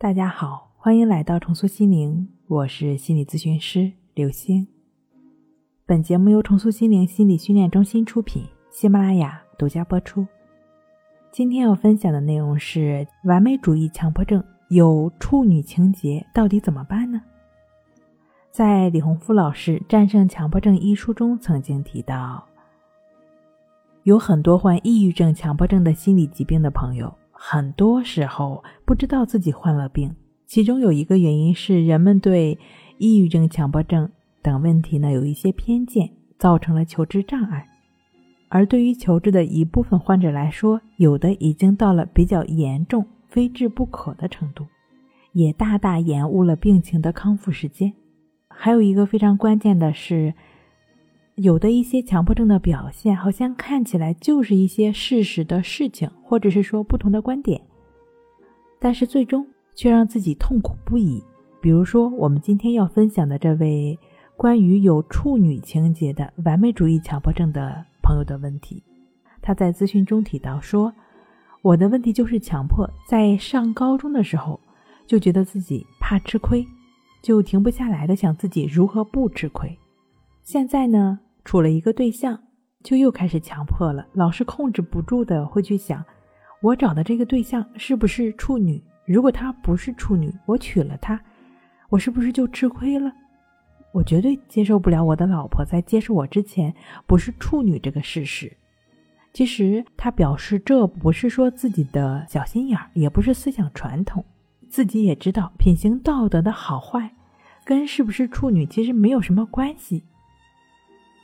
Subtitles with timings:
[0.00, 4.64] 大家好，欢迎来到重塑心灵，我是心理咨询师刘星。
[5.84, 10.24] 本节目由重塑心灵心理训练中心出品，喜马拉雅独家播出。
[11.32, 17.20] 今天要分享的内容是完美主义强迫症有处女情节，到底怎么办呢？
[18.52, 22.46] 在李洪福老师《战胜强迫症》一书中曾经提到，
[24.04, 27.12] 有很多患抑郁症、强迫症的心理疾病的朋友。
[27.40, 30.12] 很多时候不知道自己患了病，
[30.44, 32.58] 其中有一个原因是人们对
[32.98, 34.10] 抑郁症、强迫症
[34.42, 37.64] 等问题呢有一些偏见，造成了求治障碍。
[38.48, 44.66] 而对于求治的一部分患者来说，有的已经到了比较严重、非治不可的程度，
[45.32, 47.92] 也大大延误了病情的康复时间。
[48.48, 50.34] 还有一个非常关键的是。
[51.40, 57.60] 有的一些强迫症的表现，好像看起来就是一些事实的事情，或者是说不同的观点，
[58.80, 61.22] 但是最终却让自己痛苦不已。
[61.60, 63.96] 比如说，我们今天要分享的这位
[64.36, 68.82] 关于有处女情节的完美主义强迫症的朋友的问题，
[69.40, 70.92] 他在咨询中提到说
[71.62, 74.58] ：“我的问题就是强迫，在上高中的时候
[75.06, 76.66] 就觉得自己怕吃亏，
[77.22, 79.78] 就停不下来的想自己如何不吃亏。
[80.42, 82.38] 现在呢？”处了一个对象，
[82.84, 86.04] 就又开始强迫了，老是控制不住的会去想，
[86.60, 88.84] 我找的这个对象是不是处女？
[89.06, 91.18] 如果她不是处女，我娶了她，
[91.88, 93.10] 我是不是就吃亏了？
[93.94, 96.74] 我绝对接受不了我的老婆在接受我之前
[97.06, 98.54] 不是处女这个事实。
[99.32, 104.22] 其实他表示，这不是说自己的小心眼儿，也不是思想传统，
[104.68, 107.14] 自己也知道品行道德的好坏，
[107.64, 110.04] 跟是不是处女其实没有什么关系。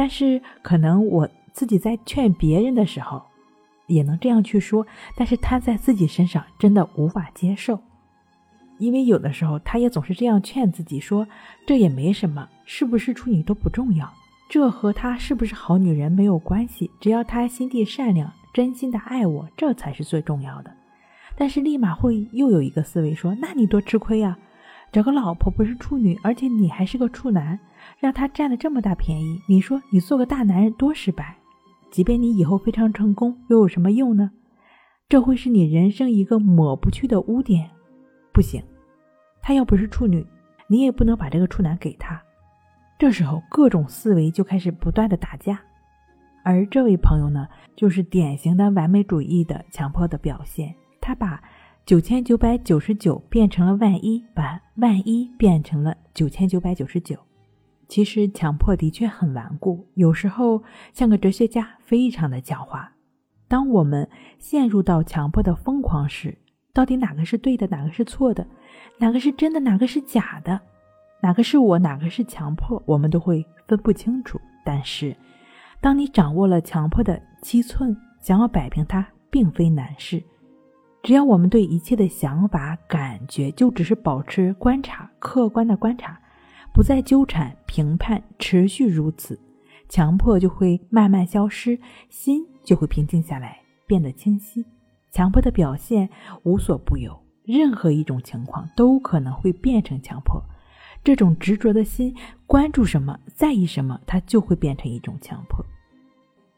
[0.00, 3.22] 但是可能我自己在劝别人的时候，
[3.86, 7.78] 也能这样去说，但是他在自己身上真的无法接受，
[8.78, 11.28] 因为有的时候他也总是这样劝自己说，
[11.66, 14.10] 这也没什么，是不是处女都不重要，
[14.48, 20.74] 这和他是不是好女人没有关系，只要他心地善良，真心的爱我，这才是最重要的。
[21.36, 24.38] 但是立马会又有一个思维说，那你多吃亏呀，
[24.92, 27.58] 找个老婆不是处女，而且你还是个处男。
[27.98, 31.36] 让他占了这么大便宜，你说你做个大男人多失败？
[31.90, 34.30] 即便你以后非常成功，又有什么用呢？
[35.08, 37.70] 这会是你人生一个抹不去的污点。
[38.32, 38.62] 不行，
[39.42, 40.24] 他要不是处女，
[40.68, 42.20] 你也不能把这个处男给他。
[42.98, 45.60] 这时候各种思维就开始不断的打架，
[46.44, 50.74] 而这位朋友呢，就是典型的完美主义的强迫的表现。
[51.00, 51.42] 他把
[51.90, 57.18] 九千九百九十九变成了万一，把万一变成了九千九百九十九。
[57.88, 60.62] 其实强迫的确很顽固，有时候
[60.92, 62.86] 像个哲学家，非常的狡猾。
[63.48, 64.08] 当我们
[64.38, 66.38] 陷入到强迫的疯狂时，
[66.72, 68.46] 到底哪个是对的，哪个是错的，
[68.98, 70.60] 哪个是真的，哪个是假的，
[71.20, 74.40] 哪个是我，哪个是强迫，我们都会分不清楚。
[74.64, 75.16] 但是，
[75.80, 80.22] 当你掌握了强迫的七寸，想要摆平它，并非难事。
[81.02, 86.20] 只要我们对一切的想法、感觉，就只是保持观察，客观的观察。
[86.72, 89.38] 不再纠缠、评判，持续如此，
[89.88, 94.64] 强迫就会慢慢消失，心就会平静下来，变得清晰。
[95.10, 96.08] 强迫的表现
[96.44, 100.40] 无所不有，任何一种情况都可能会变成强迫。
[101.02, 102.14] 这种执着的心，
[102.46, 105.64] 关注什么，在意什么，它就会变成一种强迫。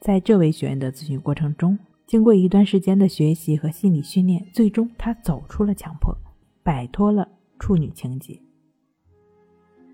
[0.00, 1.78] 在这位学员的咨询过程中，
[2.08, 6.16] 经过一段时间的学习和心理训练，最终他走出了强迫，
[6.62, 8.40] 摆脱了处女情节。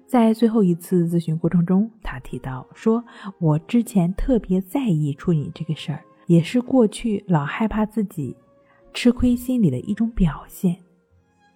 [0.07, 3.05] 在最后一次咨询过程中，他提到说
[3.41, 8.37] ：“我之前特别在意处女这个事儿，也是过去老害怕自己
[8.93, 10.77] 吃亏心理的一种表现。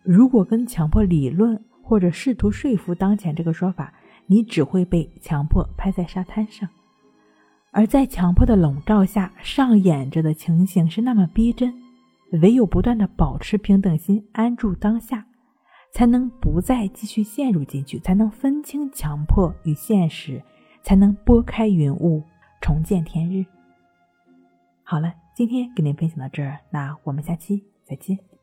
[0.02, 3.94] 如果跟强迫理论或者试图说服当前这个说法，
[4.26, 6.68] 你只会被强迫拍在沙滩上。
[7.70, 11.74] 而在强迫的笼罩下上演着的情形是那么逼真，
[12.42, 15.24] 唯有不断的保持平等心，安住当下。”
[15.90, 20.40] 才能不再继续陷入进去，才能分清强迫与现实，
[20.82, 22.22] 才能拨开云雾，
[22.60, 23.44] 重见天日。
[24.84, 28.37] 好了，今天跟您分享到这儿，那我们下期再见。